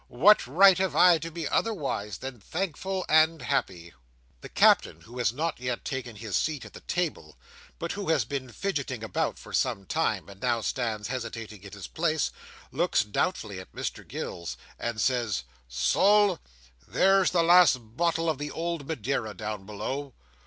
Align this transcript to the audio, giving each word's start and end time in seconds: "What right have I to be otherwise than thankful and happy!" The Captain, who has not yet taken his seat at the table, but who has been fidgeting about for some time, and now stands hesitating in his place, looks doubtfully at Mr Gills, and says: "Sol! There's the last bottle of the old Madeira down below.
"What 0.07 0.47
right 0.47 0.79
have 0.79 0.95
I 0.95 1.19
to 1.19 1.29
be 1.29 1.47
otherwise 1.47 2.17
than 2.17 2.39
thankful 2.39 3.05
and 3.07 3.39
happy!" 3.39 3.93
The 4.39 4.49
Captain, 4.49 5.01
who 5.01 5.19
has 5.19 5.31
not 5.31 5.59
yet 5.59 5.85
taken 5.85 6.15
his 6.15 6.35
seat 6.35 6.65
at 6.65 6.73
the 6.73 6.79
table, 6.79 7.37
but 7.77 7.91
who 7.91 8.09
has 8.09 8.25
been 8.25 8.51
fidgeting 8.51 9.03
about 9.03 9.37
for 9.37 9.53
some 9.53 9.85
time, 9.85 10.27
and 10.27 10.41
now 10.41 10.61
stands 10.61 11.09
hesitating 11.09 11.61
in 11.61 11.73
his 11.73 11.85
place, 11.85 12.31
looks 12.71 13.03
doubtfully 13.03 13.59
at 13.59 13.73
Mr 13.75 14.01
Gills, 14.07 14.57
and 14.79 14.99
says: 14.99 15.43
"Sol! 15.67 16.39
There's 16.87 17.29
the 17.29 17.43
last 17.43 17.75
bottle 17.95 18.27
of 18.27 18.39
the 18.39 18.49
old 18.49 18.87
Madeira 18.87 19.35
down 19.35 19.67
below. 19.67 20.15